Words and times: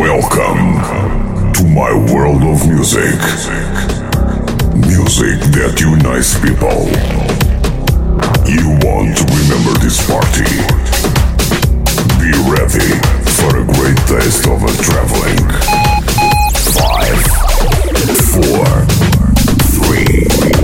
Welcome 0.00 0.80
to 1.52 1.62
my 1.68 1.92
world 2.10 2.42
of 2.42 2.66
music. 2.66 3.20
Music 4.88 5.36
that 5.52 5.76
unites 5.78 6.40
people. 6.40 6.88
You 8.48 8.80
want 8.80 9.12
to 9.18 9.24
remember 9.28 9.76
this 9.84 10.00
party? 10.08 10.48
Be 12.16 12.32
ready 12.48 12.96
for 13.28 13.60
a 13.60 13.64
great 13.76 14.00
taste 14.08 14.48
of 14.48 14.64
a 14.64 14.72
traveling. 14.80 15.36
Five, 16.72 17.20
four, 18.32 18.64
three, 19.68 20.59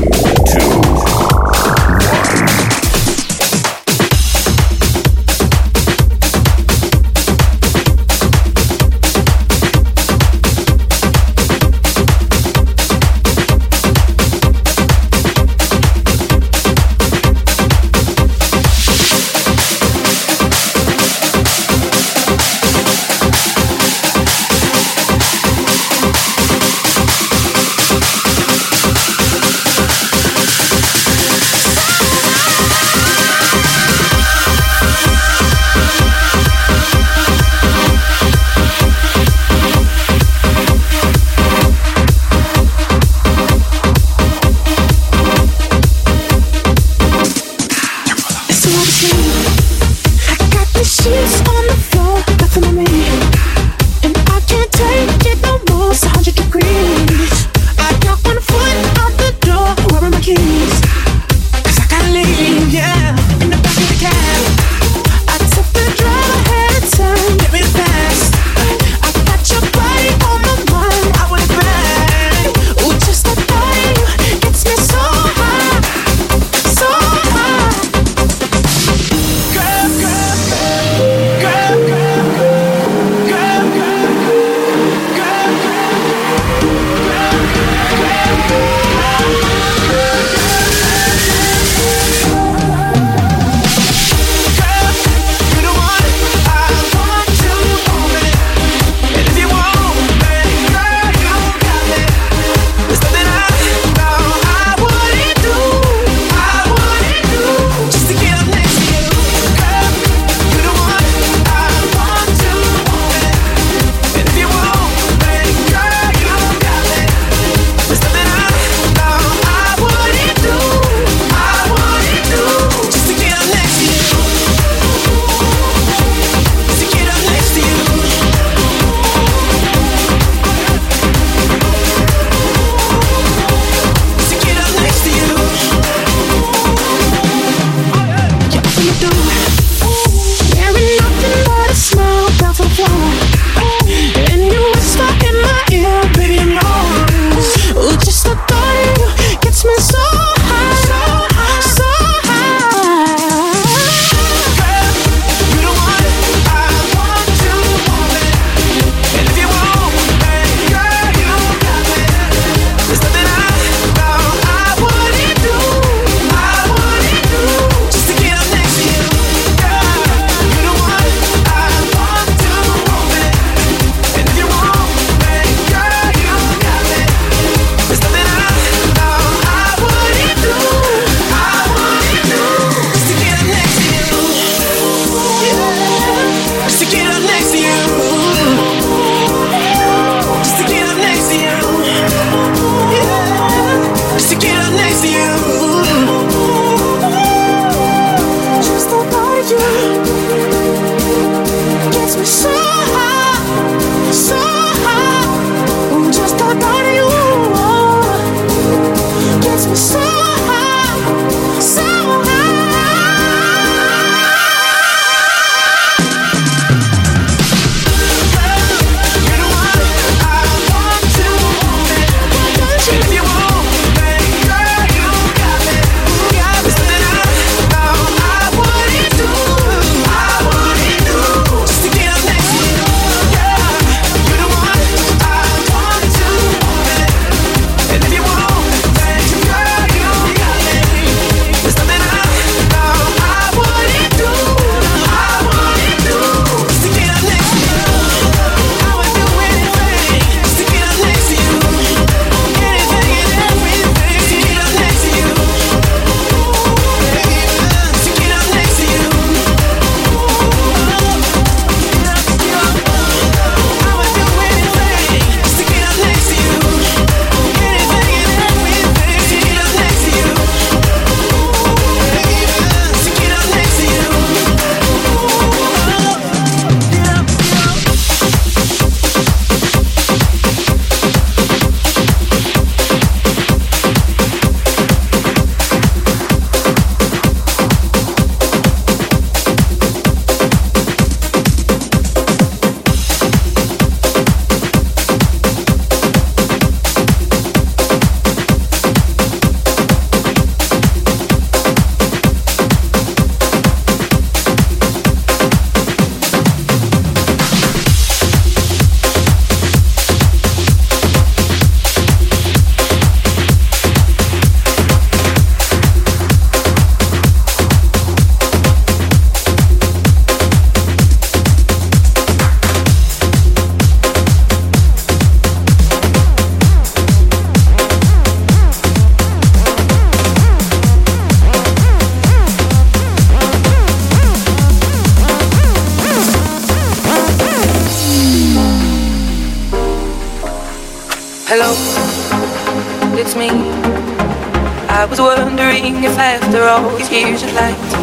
if 346.07 346.19
after 346.19 346.63
all 346.63 346.97
these 346.97 347.11
years 347.11 347.43
you'd 347.43 347.55
like 347.55 347.75
to 347.91 347.99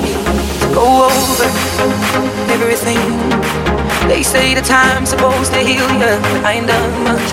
go 0.76 1.08
over 1.08 1.48
everything. 2.52 3.00
They 4.12 4.22
say 4.24 4.54
the 4.54 4.62
time's 4.62 5.10
supposed 5.10 5.54
to 5.54 5.60
heal 5.60 5.88
you, 5.88 6.00
but 6.00 6.44
I 6.44 6.60
ain't 6.60 6.68
done 6.68 6.92
much. 7.08 7.28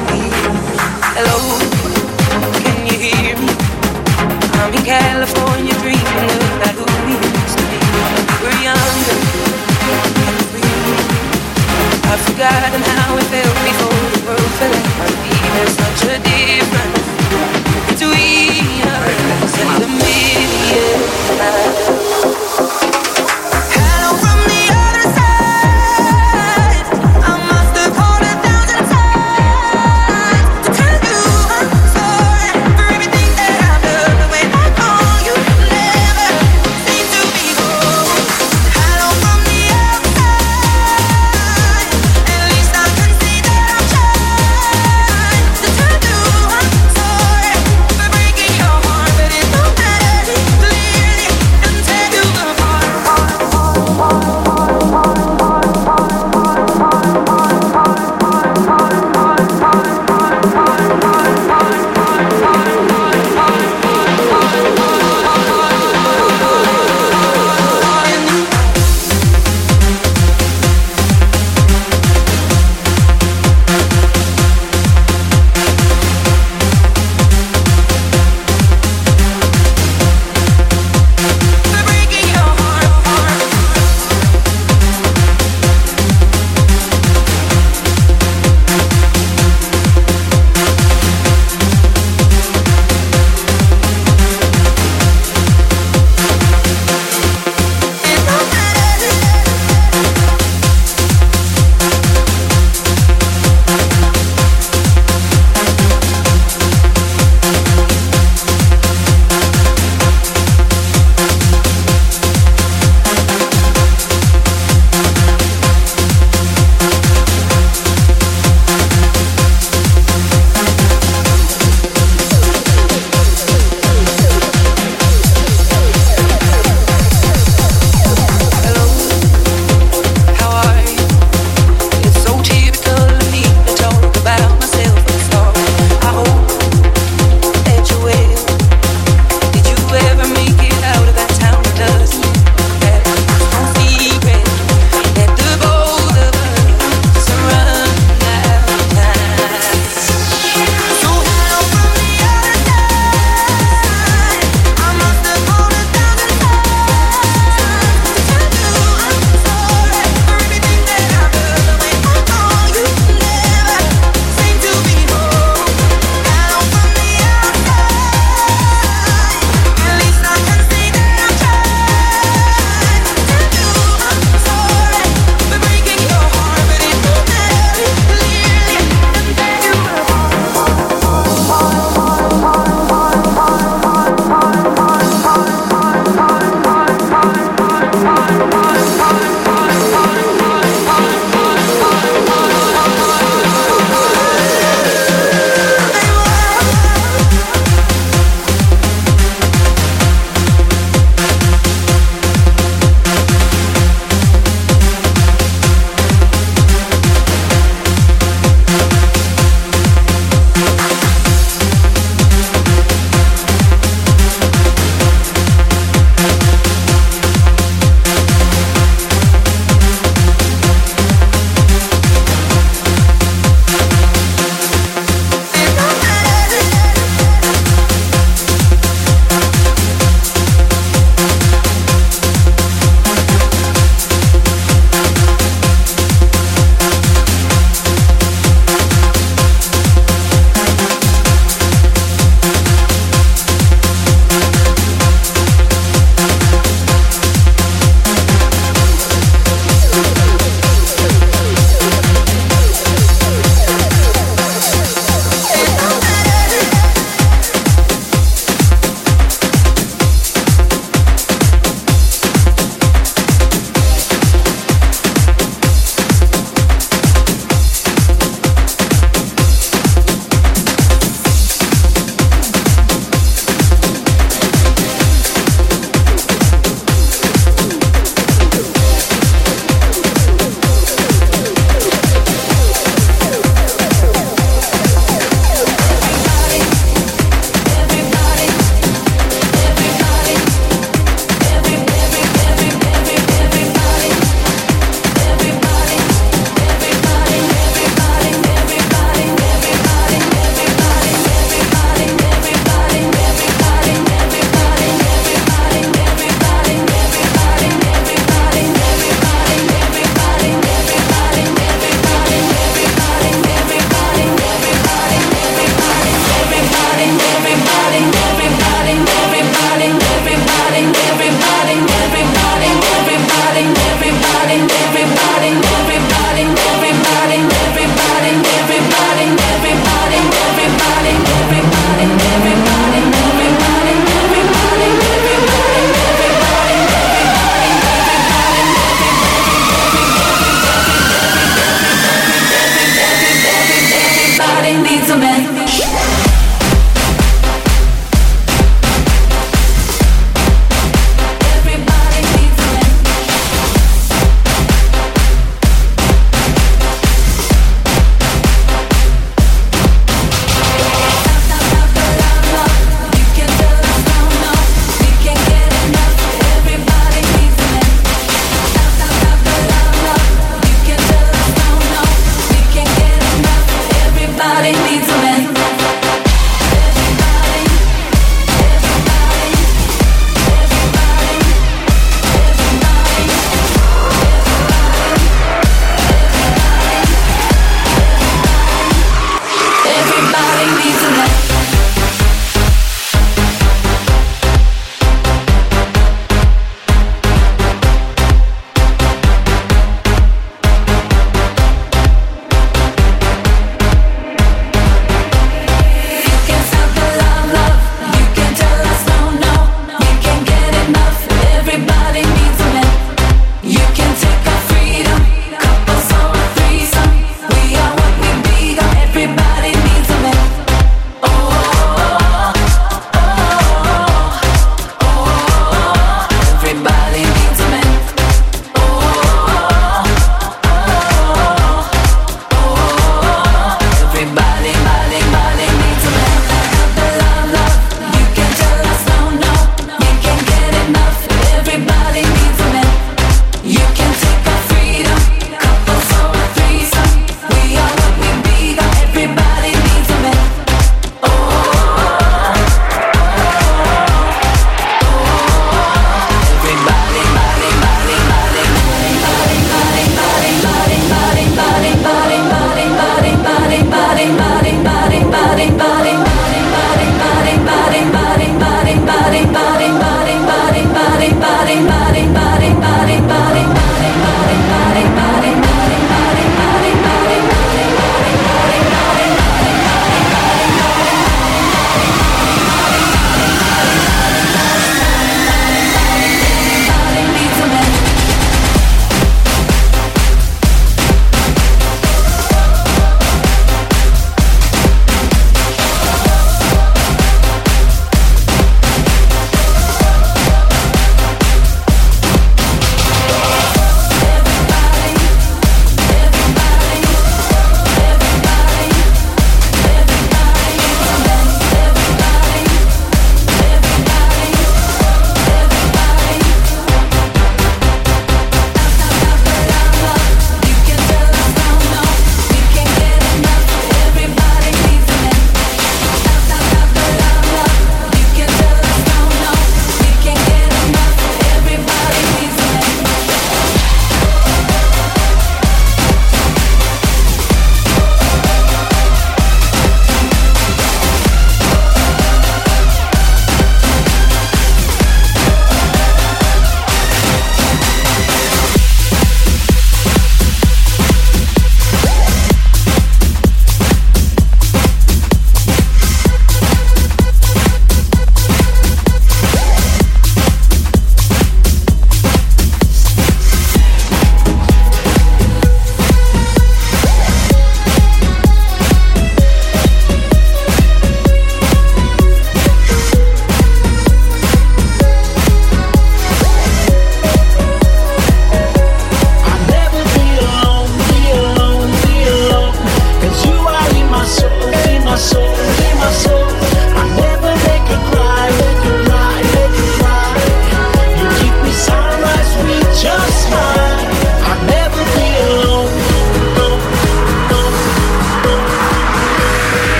Hello, 1.16 1.38
can 2.62 2.86
you 2.86 2.96
hear 3.02 3.34
me? 3.34 3.50
I'm 4.62 4.70
in 4.72 4.84
California 4.86 5.74
dreaming 5.82 6.38
about 6.54 6.78
who 6.78 6.86
we 7.06 7.18
used 7.18 7.58
to 7.58 7.64
be. 7.66 7.78
We're 8.42 8.60
younger 8.62 9.18
and 10.22 10.38
free. 10.54 10.78
I've 12.10 12.22
forgotten 12.30 12.82
how 12.94 13.18
it 13.18 13.26
felt 13.34 13.58
before 13.66 14.06
the 14.14 14.20
world 14.26 14.52
fell 14.62 14.78
feet. 15.18 15.50
There's 15.56 15.74
such 15.82 16.02
a 16.14 16.16
difference 16.22 17.10
between 17.90 18.86
us 18.86 19.54
and 19.58 19.82
a 19.82 19.90
million 19.98 20.59
miles. 20.70 22.49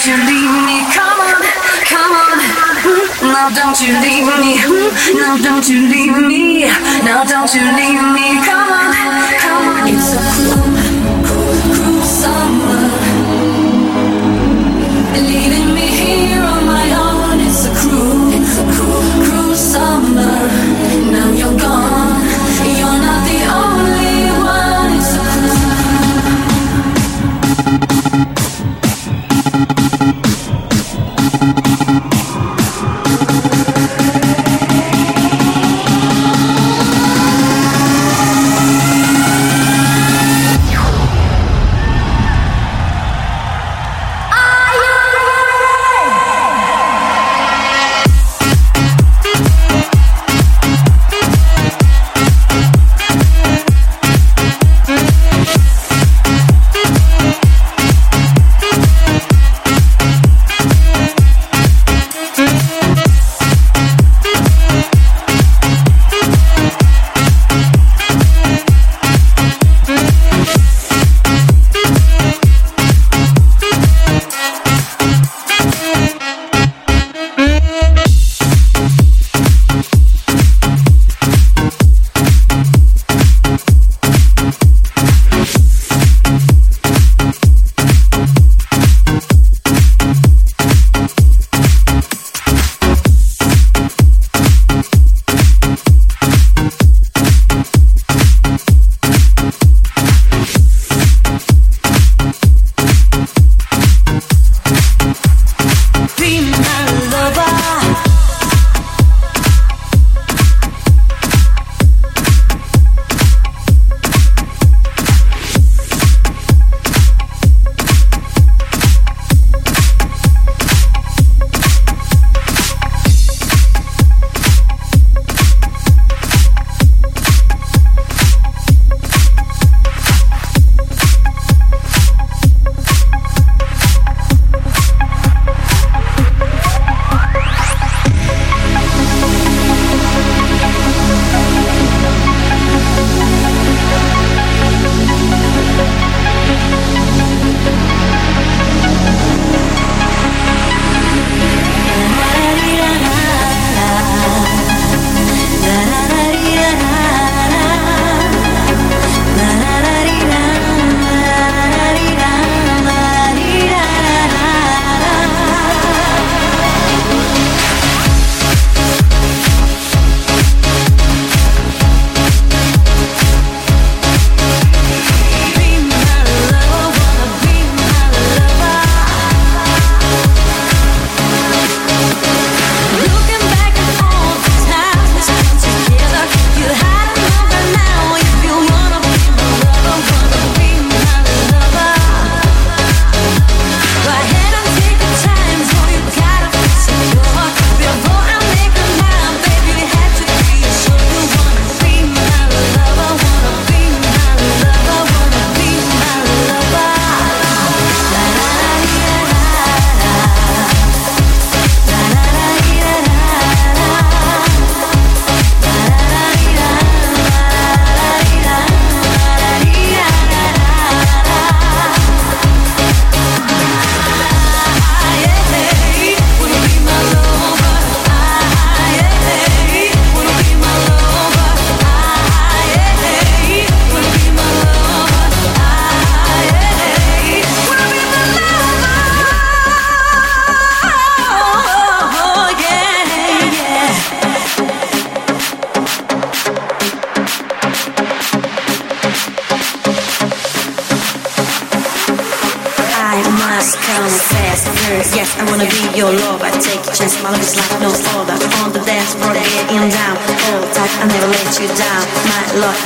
don't 0.00 0.16
you 0.16 0.24
leave 0.24 0.64
me, 0.64 0.80
come 0.94 1.20
on, 1.20 1.42
come 1.84 2.12
on. 2.12 2.38
Now 3.20 3.50
don't 3.50 3.78
you 3.82 3.92
leave 4.00 4.24
me, 4.40 4.56
now 5.12 5.36
don't 5.36 5.68
you 5.68 5.88
leave 5.88 6.16
me, 6.26 6.64
now 7.04 7.22
don't 7.22 7.54
you 7.54 7.60
leave 7.60 8.02
me, 8.14 8.42
come 8.42 8.72
on, 8.72 8.94
come 9.38 9.68
on. 9.68 9.88
It's 9.88 10.14
a 10.14 10.20
cruel, 10.32 10.64
cruel, 11.26 11.74
cruel 11.74 12.02
summer. 12.02 12.79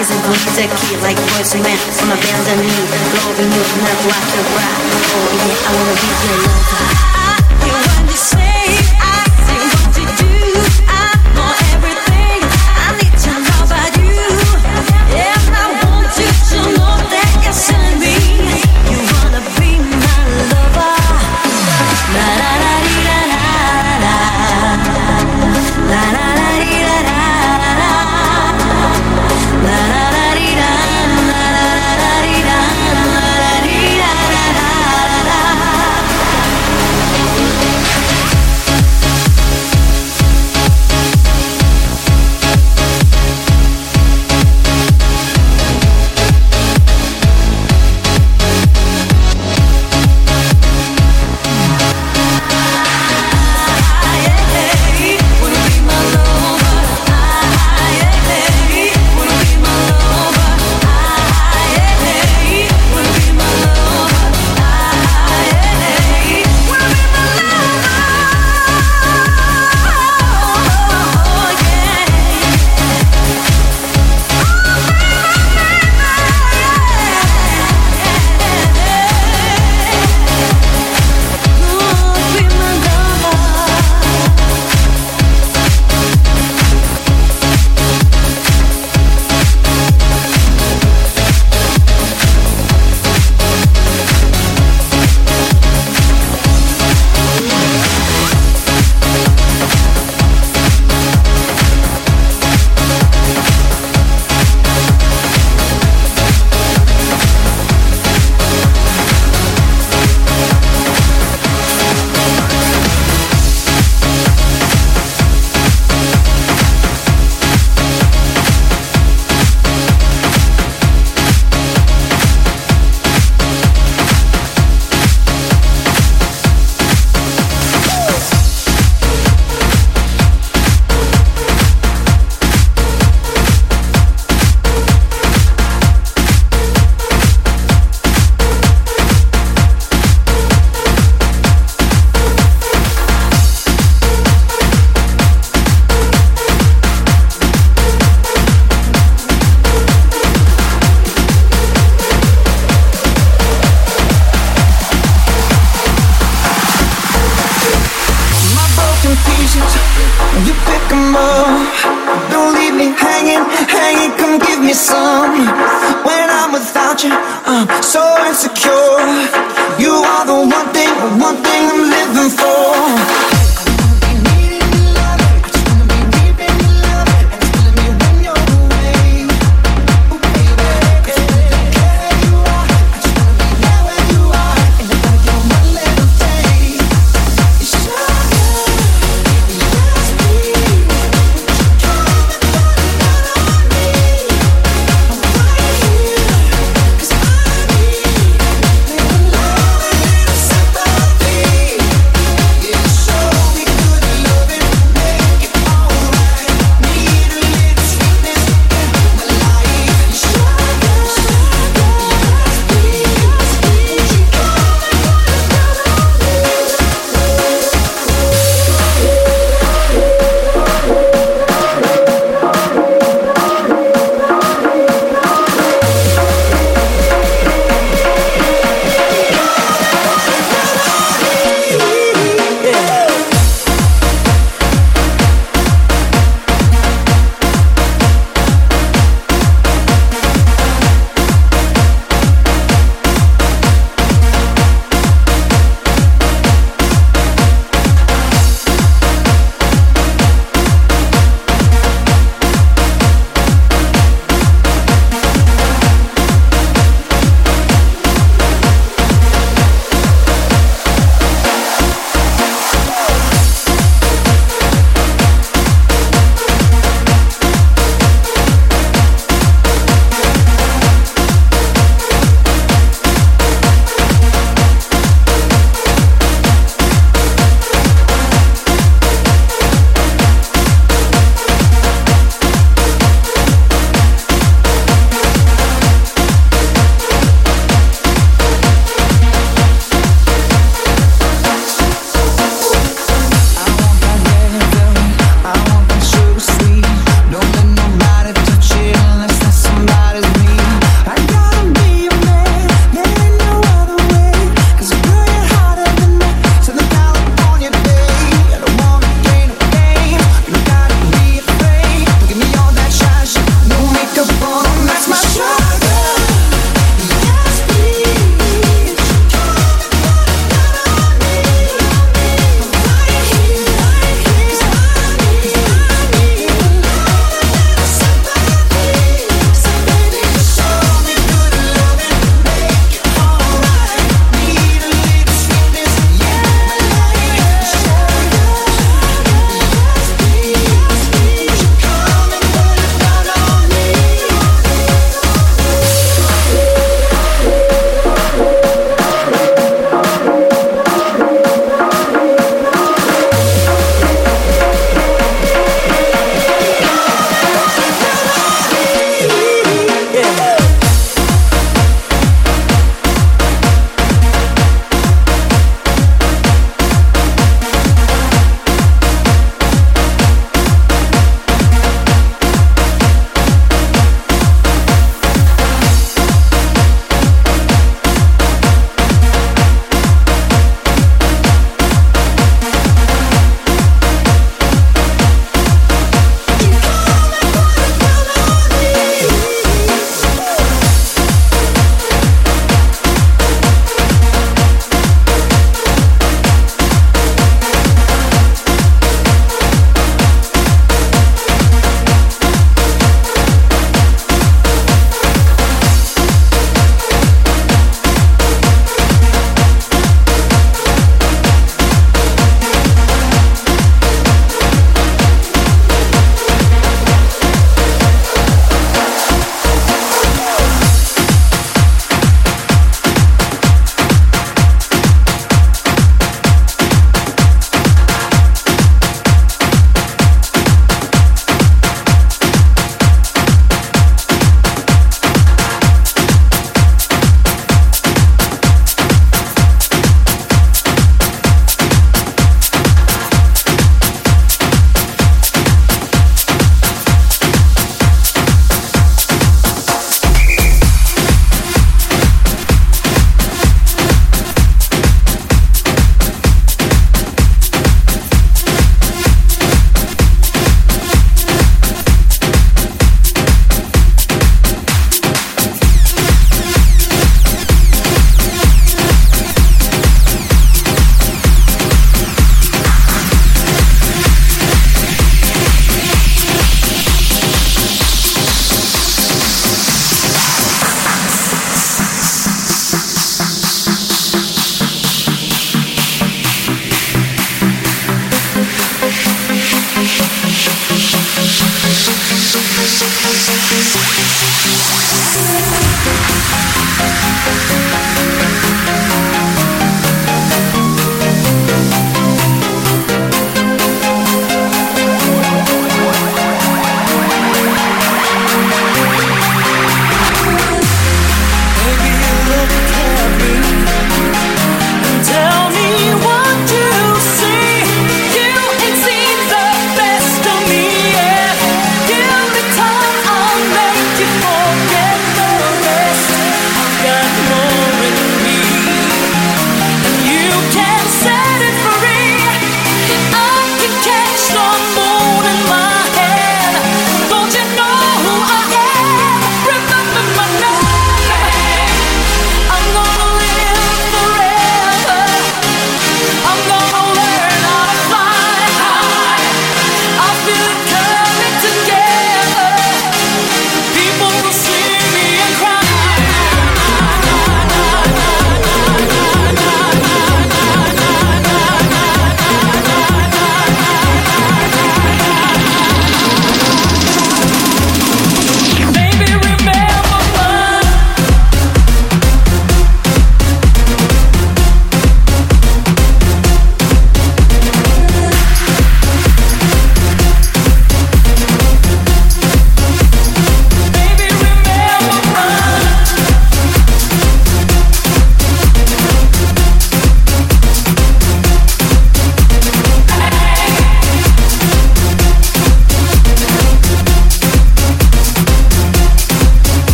isn't 0.00 0.22
going 0.26 0.34
to 0.34 0.64
like 1.02 1.18
words 1.34 1.54
and 1.54 1.62
men 1.62 1.78
on 2.02 2.10
a 2.10 2.16
bend 2.18 2.46
and 2.50 2.60
knee, 2.60 2.82
loving 3.14 3.52
you, 3.52 3.62
not 3.78 3.98
what 4.06 4.22
to 4.32 4.40
rap. 4.56 4.78
Oh 5.14 5.28
yeah, 5.38 5.68
I 5.68 5.74
wanna 5.76 5.94
be 5.94 6.08
your 6.26 6.48
love. 6.48 6.53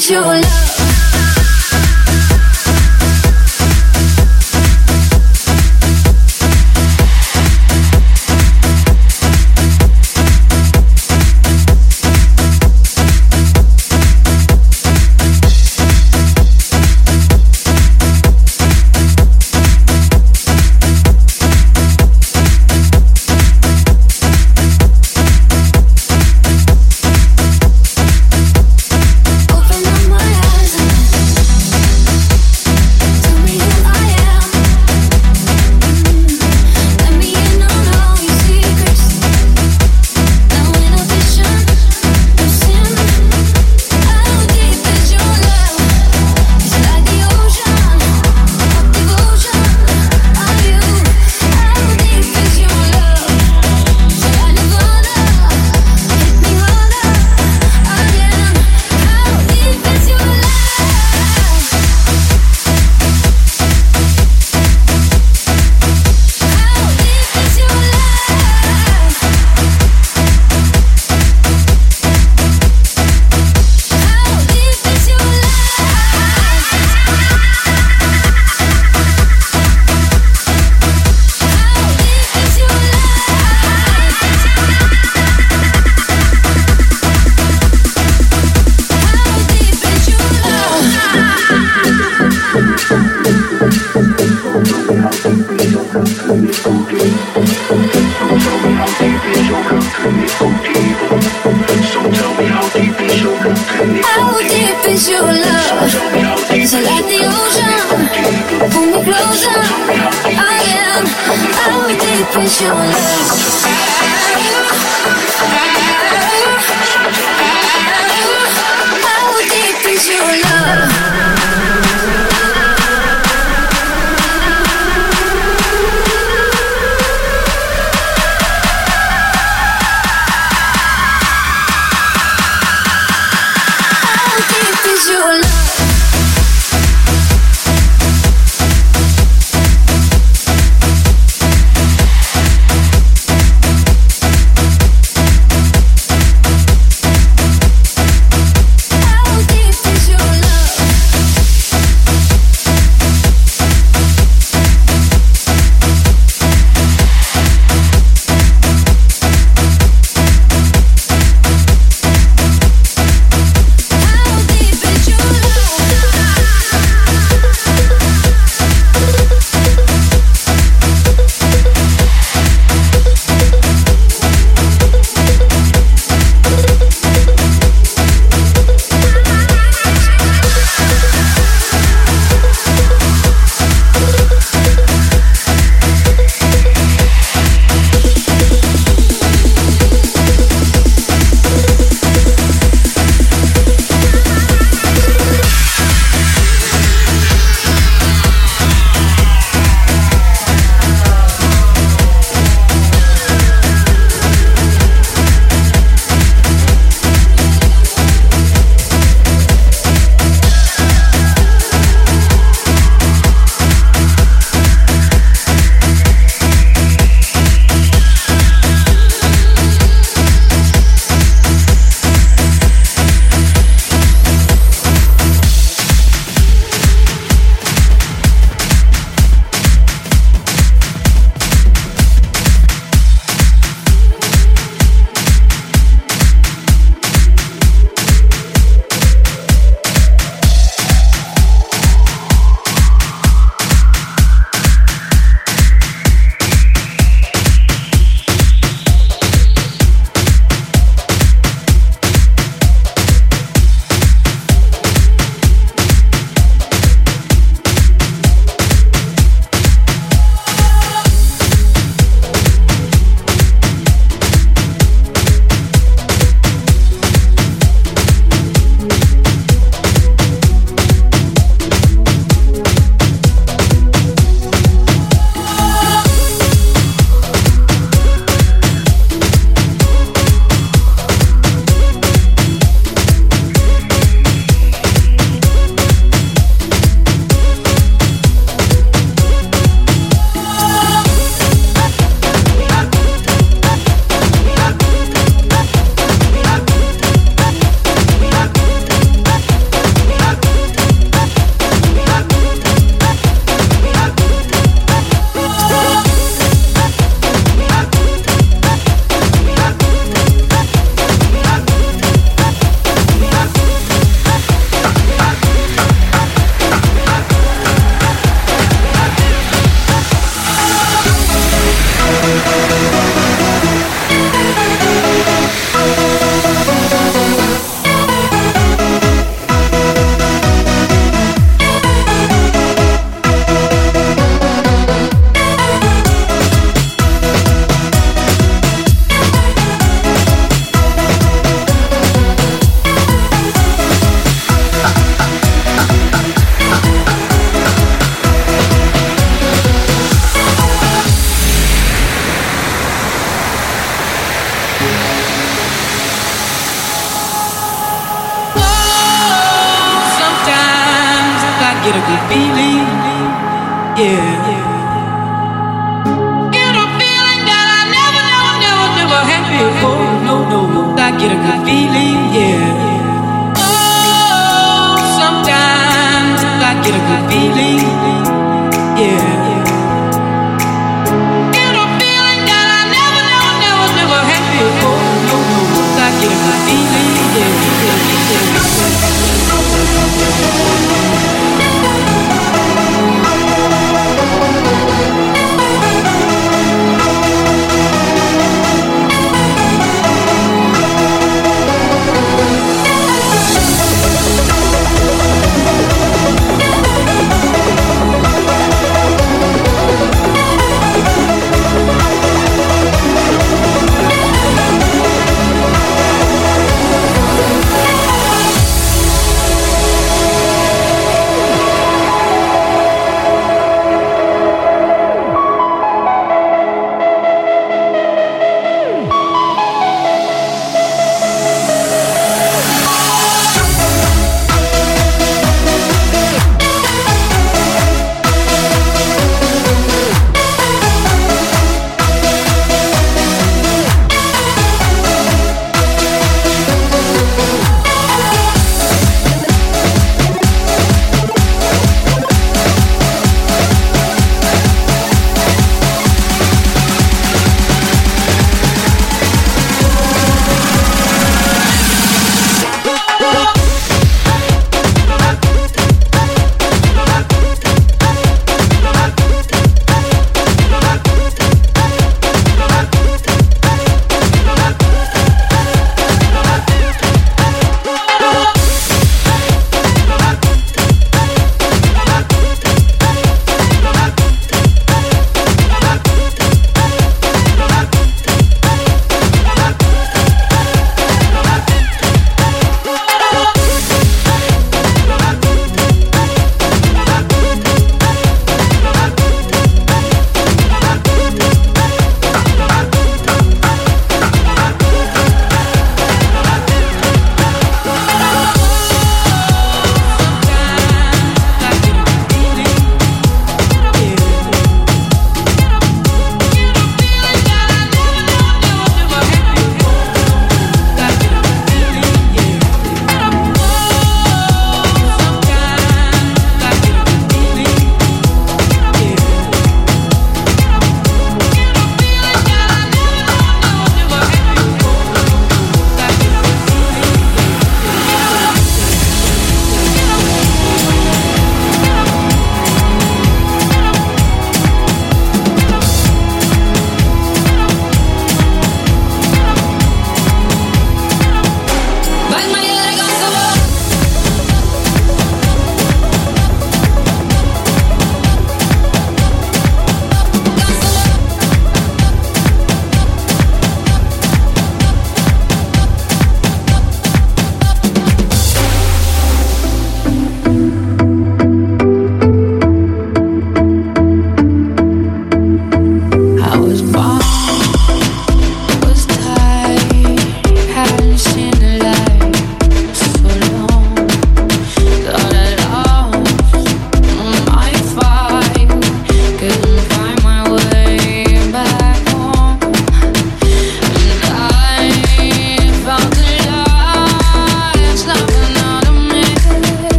Is 0.00 0.08
your 0.08 0.22
love? 0.22 0.69